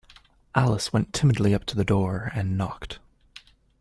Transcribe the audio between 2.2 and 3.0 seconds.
and knocked.